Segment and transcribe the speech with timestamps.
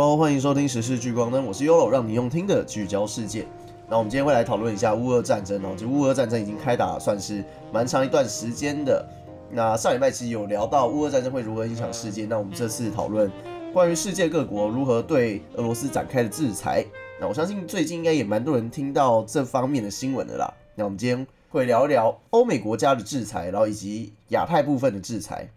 [0.00, 3.44] Hello，欢迎收听时事聚光灯，我是 Yolo，让你用听的聚焦世界。
[3.88, 9.04] 那我们今天会来讨论一下乌俄战争哦，就乌俄战争已经开打算是蛮长一段时间的。
[9.50, 13.28] 那上礼拜其实有聊到乌俄战争会如何影响世界，那我们这次讨论
[13.72, 16.86] 关于世界各国如何对俄罗斯展开的制裁。
[17.20, 20.48] 那我相信最近应该也蛮多人听到这方面的新闻的啦。
[20.76, 25.48] 那我们今天会聊一聊欧美国家的制裁，然后以及亚太部分的制裁。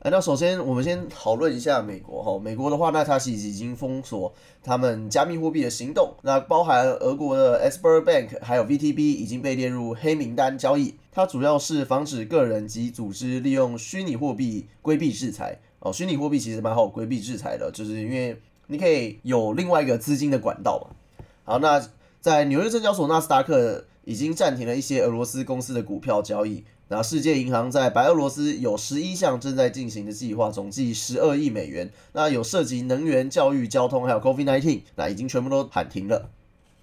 [0.00, 2.38] 哎，那首先我们先讨论一下美国哈。
[2.38, 10.94] 美国的话，那它是已经封锁他们加密货币的行动，那包含俄国的 e s p e r Bank 还有 VTB 已经被列入黑名单交易。
[11.10, 15.58] 它主要是防止个人及组织利用虚拟货币规避制裁。
[15.80, 21.24] 哦，虚拟货币其实蛮好规避制裁的，就是因为你可以有另外一个资金的管道嘛。
[21.42, 21.84] 好，那
[22.20, 26.64] 在纽约证交所纳斯达克已经暂停了一些俄罗斯公司的股票交易。
[26.88, 31.90] 那世界银行在白俄罗斯有十一项正在进行的计划，总计十二亿美元。
[32.14, 36.30] 那有涉及能源、教育、交通，还有 COVID-19，那已经全部都喊停了。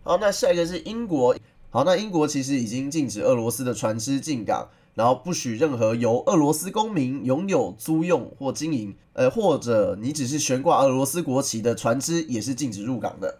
[0.04, 1.36] 好，那下一个是英国。
[1.72, 13.40] 好，那英国其实已经禁止俄罗斯的船只进港，然后不许任何由俄罗斯公民拥有、租用或经营，呃，或者你只是悬挂俄罗斯国旗的船只也是禁止入港的。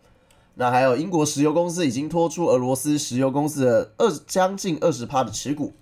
[0.56, 5.74] 那还有英国石油公司已经拖出俄罗斯石油公司的二将近二十趴的持股。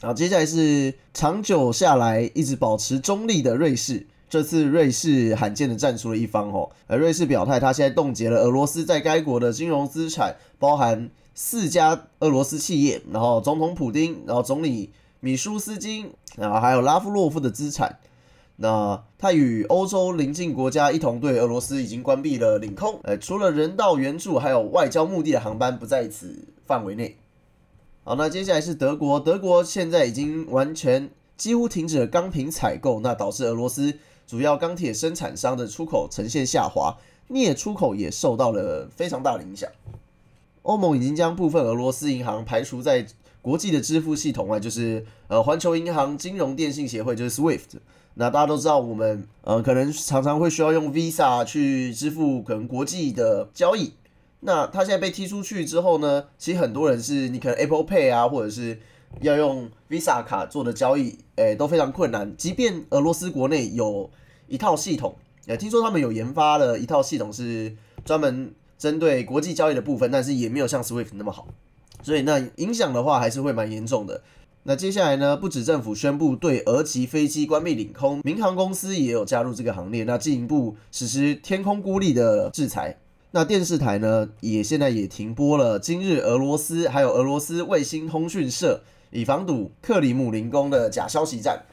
[0.00, 4.06] 好，接下来是长久下来一直保持中立的瑞士。
[4.28, 17.98] 这次瑞士罕见的站出了一方哦，而瑞士表态，他现在冻结了俄罗斯在该国的金融资产，包含四家俄罗斯企业，然后总统普京，然后总理米舒斯金，然后还有拉夫洛夫的资产。
[18.62, 27.16] 那他与欧洲邻近国家一同对俄罗斯已经关闭了领空，呃，除了人道援助，还有外交目的的航班不在此范围内。
[28.04, 29.18] 好，那接下来是德国。
[29.18, 33.94] 德国现在已经完全几乎停止了钢瓶采购，那导致俄罗斯
[34.28, 36.96] 主要钢铁生产商的出口呈现下滑，
[37.26, 39.68] 镍出口也受到了非常大的影响。
[40.62, 43.04] 欧盟已经将部分俄罗斯银行排除在
[43.40, 47.80] 国际的支付系统外，就是呃环球银行金融电信协会，就是 SWIFT。
[48.14, 53.94] 那大家都知道，我们呃可能常常会需要用 Visa 去支付可能国际的交易。
[54.40, 56.24] 那他现在被踢出去之后呢？
[56.36, 58.78] 其实很多人是你可能 Apple Pay 啊，或者是
[59.20, 62.36] 要用 Visa 卡做的交易，诶都非常困难。
[62.36, 64.10] 即便俄罗斯国内有
[64.48, 65.14] 一套系统，
[65.46, 71.46] 也听说他们有研发了一套系统是专门针对国际交易的部分，但是也没有像 Swift 那么好。
[72.02, 74.22] 所以那影响的话还是会蛮严重的。
[74.64, 75.36] 那接下来呢？
[75.36, 82.96] 不止政府宣布对俄籍飞机关闭领空，民航公司也有加入这个行列，那进一步实施天空孤立的制裁。
[83.32, 91.64] 那电视台呢，也现在也停播了今日俄罗斯还有俄罗斯卫星通讯社，以防堵克里姆林宫的假消息战。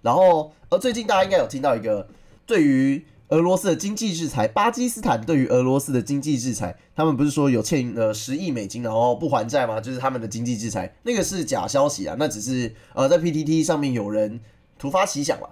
[0.00, 2.08] 然后，而最近大家应该有听到一个
[2.46, 9.80] 对于俄罗斯的经济制裁，巴基斯坦对于俄罗斯的经济制裁，他们不是说有欠呃十亿美金，然后不还债吗？
[9.80, 14.38] 就是他们的经济制裁，那个是假消息啊，那只是呃在 PTT 上面有人
[14.78, 15.48] 突发奇想了，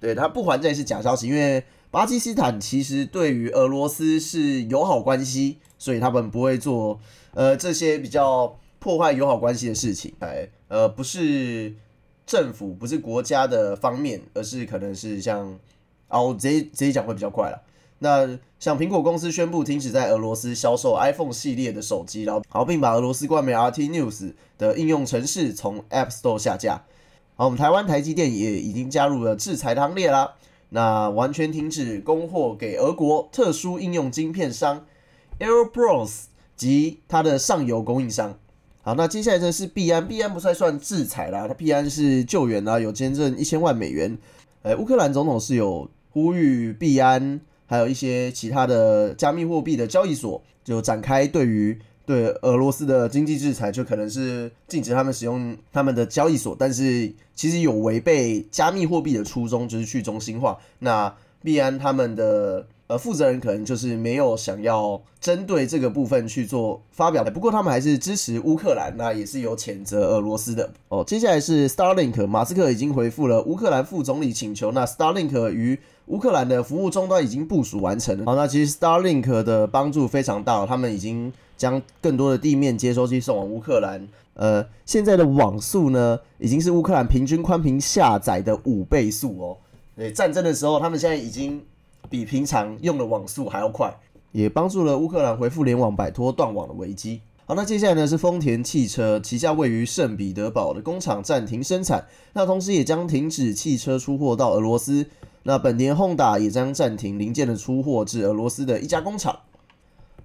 [0.00, 1.62] 对他不还债是假消息，因为。
[1.92, 7.00] 巴基斯坦其实对于俄罗斯是友好关系，所以他们不会做
[7.34, 10.14] 呃这些比较破坏友好关系的事情。
[10.20, 11.74] 哎，呃，不是
[12.24, 15.58] 政府，不是国家的方面，而是可能是像
[16.10, 17.62] 哦，直接直接讲会比较快了。
[18.00, 26.82] 那像苹果公司宣布停止在俄罗斯销售 iPhone 系列的手机，然后好，并把俄罗斯冠媒 RT News 的应用程式从 App Store 下架。
[27.36, 30.34] 好，我们台湾台积电也已经加入了制裁行列啦。
[30.70, 34.86] 那完全停止供货给俄国特殊应用晶片商
[35.40, 38.38] Aerobros 及它的上游供应商。
[38.82, 44.16] 好，那接下来呢是币安，币安不太算制裁啦，它币安是救援啦，有捐赠一千万美元。
[44.62, 51.78] 呃，乌克兰总统是有呼吁币安，还有一些其他的加密货币的交易所，就展开对于。
[52.06, 60.58] 对俄罗斯的经济制裁，就可能是禁止他们使用他们的交易所，但是其实有违背加密货币的初衷，就是去中心化。
[60.80, 70.68] 那币安他们的呃负责人可能就是没有想要针对这个部分去做发表的，不过他们还是支持乌克兰，那也是有谴责俄罗斯的。
[70.88, 78.26] 哦，接下来是 Starlink，马斯克已经回复了乌克兰副总理请求，那 Starlink 与乌克兰的服务终端已经部署完成。
[78.26, 81.32] 好，那其实 Starlink 的帮助非常大，他们已经。
[81.60, 84.08] 将更多的地面接收器送往乌克兰。
[84.32, 89.58] 呃，现在的网速呢，已经是乌克兰平均宽频下载的五倍速哦。
[89.94, 91.62] 对，战争的时候，他们现在已经
[92.10, 93.96] 比平常用的网速还要快，
[94.32, 97.20] 也帮助了乌克兰恢复联网，摆脱断网的危机。
[97.46, 105.06] 好，那接下来呢是丰田汽车旗下位于圣彼得堡的工厂暂停生产，那同时也将停止汽车出货到俄罗斯。
[105.44, 109.38] 那本田、混打也将暂停零件的出货至俄罗斯的一家工厂。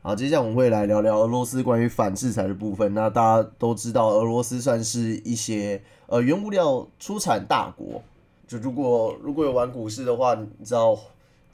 [0.01, 2.93] 好，接下来我们会来聊聊俄罗斯关于反制裁的部分。
[2.93, 8.03] 那大家都知道，俄罗斯算是一些呃原物料出产大国。
[8.47, 10.95] 就如果如果有玩股市的话，你知道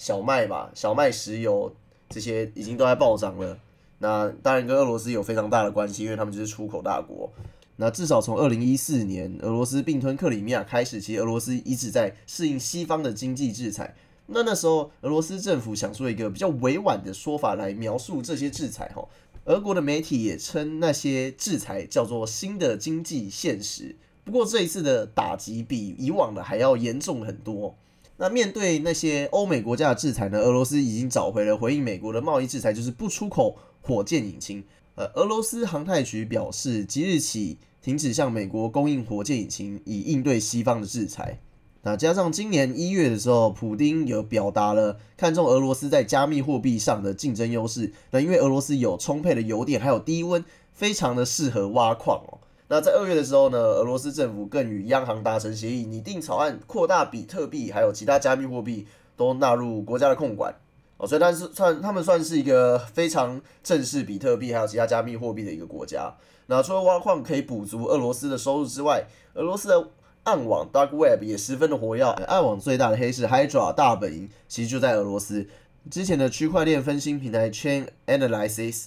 [0.02, 1.72] 小麦吧，小麦、石油
[2.10, 3.56] 这些已经都在暴涨了。
[4.00, 7.32] 那当然跟俄罗斯有非常大的关系，因为他们就是出口大国。
[7.76, 13.96] 那至少从二零一四年俄罗斯并吞克里米亚开始，其实俄罗斯一直在适应西方的经济制裁。
[14.26, 19.08] 那那时候俄罗斯政府想出一个比较委婉的说法来描述这些制裁，哈，
[19.46, 23.96] 俄国的媒体也称那些制裁叫做新的经济现实。
[24.24, 27.76] 不过这一次的打击比以往的还要严重很多。
[28.22, 30.38] 那面对那些欧美国家的制裁呢？
[30.38, 34.64] 俄罗斯已经找回了回应美国的贸易制裁，就是不出口火箭引擎。
[34.94, 41.40] 呃，俄罗斯航太局表示，即日起停止向美国供应火箭引擎，以应对西方的制裁。
[41.82, 47.92] 那加上今年一月的时候，普丁有表达了看中俄罗斯在加密货币上的竞争优势。
[48.12, 52.38] 那因为俄罗斯有充沛的油电，还有低温，非常的适合挖矿哦。
[52.72, 58.88] 那在二月的时候呢，俄罗斯政府更与央行达成协议，拟定草案，扩大比特币还有其他加密货币
[59.18, 60.56] 都纳入国家的控管
[60.96, 66.16] 哦，所以但是算他们算是一个非常正式比特币还有其他加密货币的一个国家。
[66.46, 69.04] 那除了挖矿可以补足俄罗斯的收入之外，
[69.34, 69.90] 俄罗斯的
[70.24, 72.06] 暗网 Dark Web 也十分的活跃。
[72.06, 75.46] 暗网最大的黑市 Hydra 大本营其实就在俄罗斯。
[75.90, 78.86] 之前的区块链分析平台 Chain Analysis。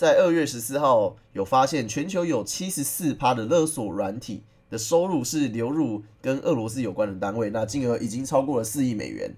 [0.00, 9.30] 在二月十四号有发现，全球有七十四趴的勒索软体的收入是流入跟俄罗斯有关的单位，那金额已经超过了四亿美元。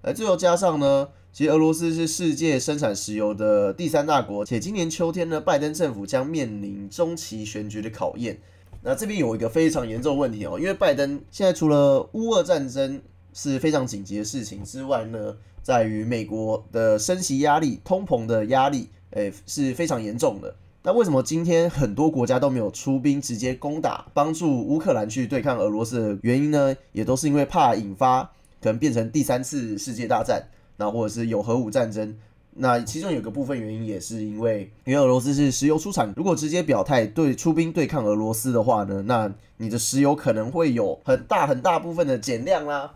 [0.00, 8.40] 而最后加上呢，其实俄罗斯是世界生产石油的第三大国，且今年秋天呢，拜登政府将面临中期选举的考验。
[8.80, 13.02] 那这边有一个非常严重的问题哦，因为拜登现在除了乌俄战争
[13.34, 18.88] 是非常紧急的事情之外呢，在于美国的升息压力、通膨的压力。
[19.10, 20.54] 诶，是非常严重的。
[20.82, 26.74] 那为什么今天很多国家都没有出兵直接攻打，帮助乌克兰去对抗俄罗斯的原因呢？
[26.92, 28.22] 也都是因为怕引发
[28.62, 30.42] 可能变成第三次世界大战，
[30.76, 32.16] 那或者是有核武战争。
[32.60, 42.92] 那其中有个部分原因也是因为，因为俄罗斯是石油出产，如果直接表态对出兵对抗俄罗斯的话呢，那你的石油可能会有很大很大部分的减量啦。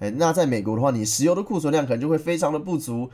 [0.00, 3.08] 诶，那在美国的话，你石油的库存量可能就会非常的不足。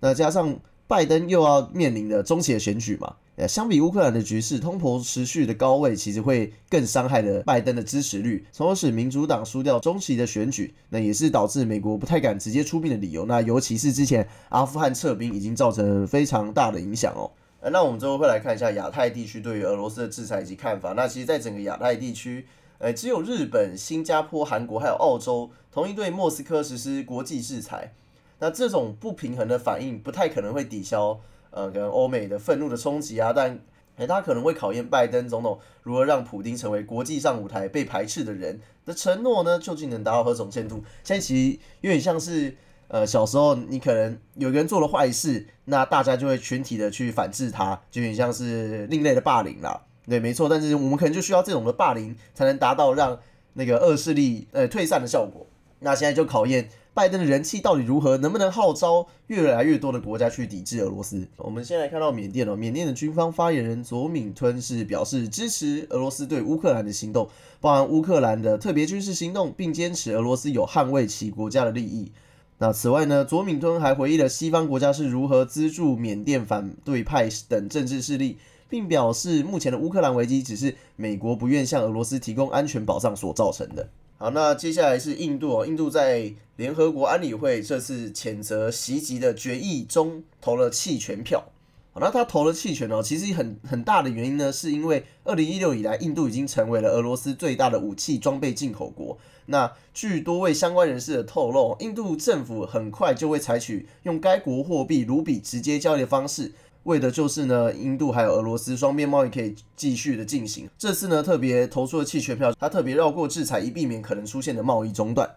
[0.00, 0.56] 那加上
[0.86, 3.16] 拜登又要面临的中期的选举嘛？
[3.36, 10.72] 呃，相比乌克兰的局势，通膨持续的高位，其实会更伤害了拜登的支持率，从而使民主党输掉中期的选举。
[10.90, 13.26] 那也是导致美国不太敢直接出兵的理由。
[13.26, 17.28] 那尤其是之前阿富汗撤兵，已经造成非常大的影响哦。
[17.60, 20.92] 呃，那我们最后会来看一下亚太地区对于俄罗斯的制裁以及看法。
[20.92, 22.46] 那其实，在整个亚太地区，
[22.78, 27.94] 呃，只有日本、新加坡、韩国还有澳洲同意对莫斯科实施国际制裁。
[28.38, 31.18] 那这种不平衡的反应不太可能会抵消
[31.50, 33.58] 呃跟欧美的愤怒的冲击啊，但
[33.96, 39.56] 哎，他可能会考验拜登总统如何让普京成为国际上舞台被排斥的人的承诺呢？
[39.56, 40.82] 究竟能达到何种限度？
[41.04, 42.56] 现在其实有点像是
[42.88, 49.80] 呃小时候你可能有个人做了坏事，那大家就会群体的去反制他，就有点像是另类的霸凌啦。
[50.08, 53.16] 对，没错，但是我们可能就需要这种的霸凌，才能达到让
[53.52, 55.46] 那个恶势力呃退散的效果。
[55.78, 56.68] 那现在就考验。
[56.94, 58.16] 拜登的人气到底如何？
[58.18, 61.26] 能不能号召越来越多的国家去抵制俄罗斯？
[61.36, 67.28] 我们先来看到缅甸哦，缅甸的军方发言人佐敏吞是表示支持俄罗斯对乌克兰的行动，
[67.60, 72.12] 包含乌克兰的特别军事行动，并坚持俄罗斯有捍卫其国家的利益。
[72.58, 83.88] 那此外呢，佐敏吞还回忆了西方国家是如何资助缅甸反对派等政治势力，并表示目前的乌克兰危机只是美国不愿向俄罗斯提供安全保障所造成的。
[84.24, 85.66] 好，那接下来是印度哦。
[85.66, 91.44] 印度在联合国安理会这次谴责袭击的决议中投了弃权票。
[91.92, 99.18] 好，那他投了弃权哦，其实很很大的原因呢，是因为二零一六以来，印度已经成为了俄罗斯最大的武器装备进口国。
[99.44, 106.50] 那据多位相关人士的透露，印度政府很快就会采取用该国货币卢比直接交易的方式。
[106.84, 110.68] 为的就是呢，印度还有俄罗斯双边贸易可以继续的进行。
[110.78, 115.28] 这次呢，特别投出了弃权票，他特别绕过制裁，以避免可能出现的贸易中断。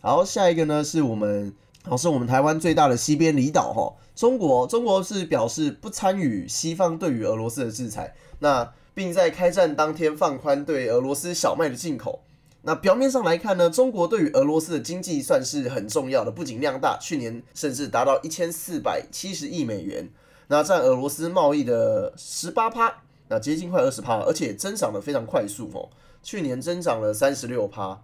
[0.00, 1.52] 好，下一个呢是我们，
[1.84, 12.22] 好是我们台湾最大的西边离岛哈，中国，中国是表示不参与西方对于俄罗斯的制裁，那并在开战当天放宽对俄罗斯小麦的进口。
[12.62, 20.08] 那表面上来看呢，中国对于俄罗斯的经济算是很重要的，不仅量大，去年甚至达到一千四百七十亿美元。
[20.48, 25.88] 那占俄罗斯贸易的十八趴，那接近快二十趴，而且增长的非常快速哦。
[26.22, 28.02] 去年增长了三十六趴。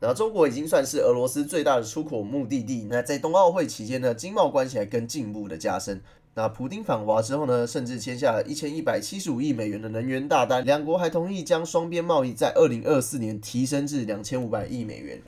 [0.00, 2.86] 然后中国已经算是俄罗斯最大的出口目的地。
[2.90, 6.02] 那在冬奥会期间呢，经贸关系还更进一步的加深。
[6.34, 15.22] 那普丁访华之后呢，甚至签下了一千一百七十五亿美元的能源大单，两国还同意将双边贸易在二零二四年提升至两千五百亿美元。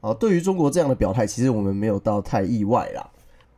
[0.00, 3.10] 好，对于中国这样的表态，其实我们没有到太意外啦。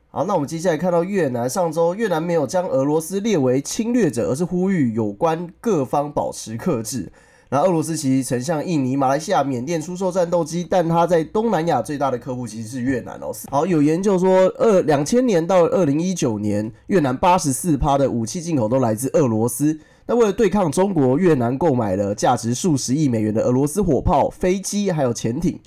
[0.09, 7.13] 好，那我们接下来看到越南，上周越南没有将俄罗斯列为侵略者，而是呼吁有关各方保持克制。
[7.49, 13.31] 那俄罗斯其实曾向印尼、马来西亚、缅甸出售战斗机，但它在东南亚最大的客户其实是越南哦。
[13.51, 19.79] 好，有研究说，二两千年到二零一九年，越南八十四趴的武器进口都来自俄罗斯。
[20.07, 25.61] 那为了对抗中国，越南购买了价值数十亿美元的俄罗斯火炮、飞机还有潜艇，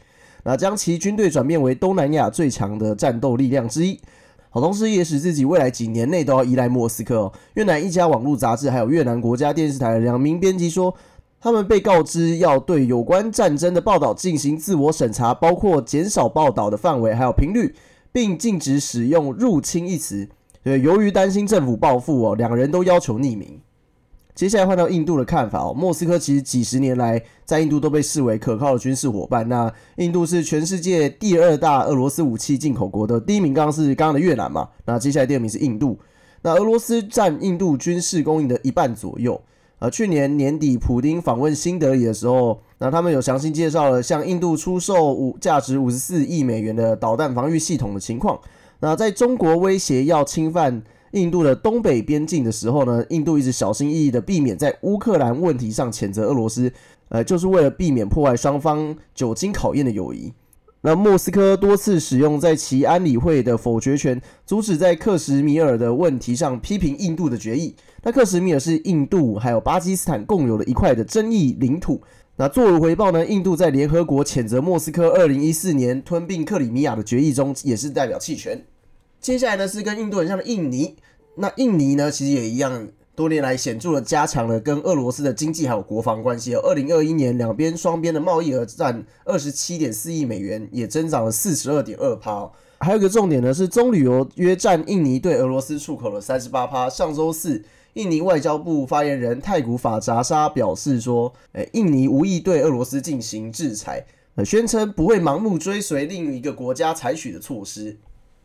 [0.43, 4.00] 那将其军队转变为东南亚最强的战斗力量之一。
[4.50, 7.32] 好，同时也使自己未来几年内都要依赖莫斯科。
[7.53, 10.96] 越南一家网络杂志还有越南国家电视台的两名编辑说。
[11.41, 17.74] 他们被告知要对有关战争的报道进行自我审查，包括减少报道的范围还有频率，
[18.12, 20.27] 并禁止使用“入侵”一词。
[20.62, 23.58] 对，由于担心政府报复哦，两人都要求匿名。
[24.39, 29.50] 接下来换到印度的看法哦，莫斯科其实几十年来在印度都被视为可靠的军事伙伴。
[29.50, 34.69] 那印度是全世界第二大俄罗斯武器进口国的第一名，刚刚是刚刚的越南嘛？
[34.86, 36.00] 那接下来第二名是印度。
[36.41, 39.41] 那俄罗斯占印度军事供应的一半左右。
[39.79, 48.39] 呃，去年年底，普丁访问新德里的时候，那他们有详细介绍了向印度出售五价值五十四亿美元的导弹防御系统的情况。
[48.79, 56.71] 那在中国威胁要侵犯印度的东北边境的时候呢，印度一直小心翼翼的避免在乌克兰问题上谴责俄罗斯，
[57.09, 60.33] 呃，就是为了避免破坏双方久经考验的友谊。
[60.81, 67.75] 那莫斯科多次使用在其安理会的否决权，阻止在克什米尔的问题上批评印度的决议。
[68.03, 72.01] 那克什米尔是印度还有巴基斯坦共有的一块的争议领土。
[72.37, 78.63] 那作为回报呢，印度在联合国谴责莫斯科二零一四年吞并克里米亚的决议中，也是代表弃权。
[79.21, 80.95] 接下来呢是跟印度很像的印尼。
[81.35, 82.88] 那印尼呢，其实也一样。
[83.15, 86.55] 多年来显著的加强了跟俄罗斯的经济还有国防关系。
[86.55, 92.49] 二零二一年两边双边的贸易额占二十七点四亿美元，也增长了四十二点二趴。
[92.79, 96.89] 还有一个重点呢，是棕榈油约占印尼对俄罗斯出口了三十八趴。
[96.89, 97.61] 上周四，
[97.95, 104.05] 印尼外交部发言人泰古法扎沙表示说，诶，印尼无意对俄罗斯进行制裁，
[104.45, 107.97] 宣称不会盲目追随另一个国家采取的措施。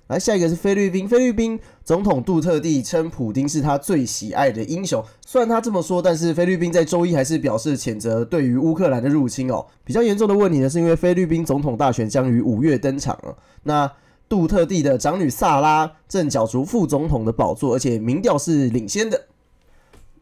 [0.09, 1.09] 来，下一个是菲律宾。
[1.09, 5.03] 菲律宾总统杜特地称普丁是他最喜爱的英雄。
[5.25, 9.65] 虽然他这么说，但是菲律宾在周一还是表示谴责对于乌克兰的入侵哦。
[9.83, 13.35] 比较严重的问题呢，是因为菲律宾总统大选将于五月登场了。
[13.63, 13.91] 那
[14.29, 19.25] 杜特地的长女萨拉正角逐副总统的宝座，而且民调是领先的。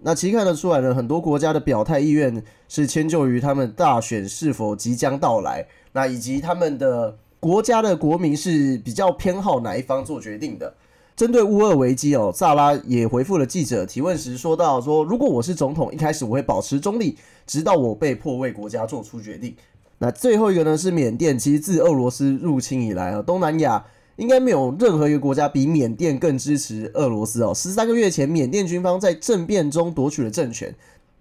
[0.05, 7.19] 那其实看得出来呢，很多国家的表态意愿是迁就于他们大选是否即将到来，那以及他们的。
[7.42, 10.72] 国家的国民是比较偏好哪一方做决定的？
[11.16, 19.56] 针对乌俄危机哦，萨拉也回复了记者提问时说到：说如果我是总统，一开始我会保持中立，直到我被迫为国家做出决定。
[19.99, 23.84] 那最后一个呢是缅甸，其实自俄罗斯入侵以来啊，东南亚
[24.14, 27.52] 应该没有任何一个国家比缅甸更支持俄罗斯哦。
[27.52, 30.72] 十三个月前，缅甸军方在政变中夺取了政权。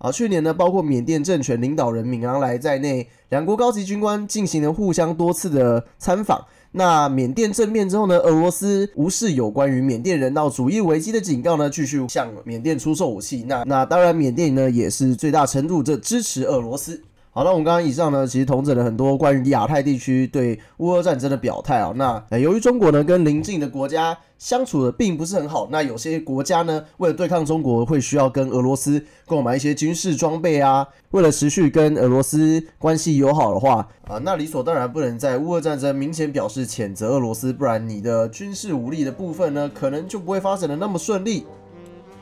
[0.01, 6.43] 啊，去年呢，包括缅甸政权领导人敏昂莱在内，两国高级军官进行了互相多次的参访。
[6.71, 13.45] 那缅甸政变之后呢，俄罗斯无视有关于缅甸人道主义危机的警告呢，继续向缅甸出售武器。
[13.47, 16.99] 那那当然，缅甸呢也是最大程度这支持俄罗斯。
[17.33, 21.93] 好，那我们刚刚以上呢，其实统整了很多关于亚太地区对乌俄战争的表态啊。
[21.95, 30.85] 那由于中国呢跟邻近的国家相处的并不是很好，那有些国家呢为了对抗中国，会需要跟俄罗斯购买一些军事装备啊。
[31.11, 41.45] 为了持续跟俄罗斯关系友好的话啊，那理所当然不能在乌俄战争明显表示谴责俄罗斯，不然你的军事武力的部分呢，可能就不会发展的那么顺利。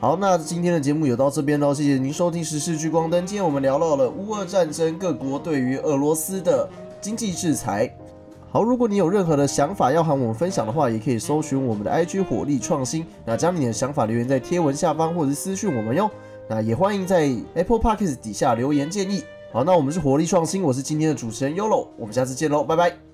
[0.00, 3.26] 好，那今天的节目也到这边喽，谢谢您收听时事聚光灯。
[3.26, 6.66] 今天我们聊到了乌俄战争，各国对于俄罗斯的
[7.02, 7.94] 经济制裁。
[8.50, 16.10] 好，如果你有任何的想法要喊我们分享的话，也可以搜寻我们的 IG 火力创新，那将你的想法留言在贴文下方，或者是私讯我们哟。
[16.48, 19.22] 那也欢迎在 Apple Podcast 底下留言建议。
[19.52, 23.09] 好，那我们是火力创新，我是今天的主持人 Yolo，我们下次见喽，拜拜。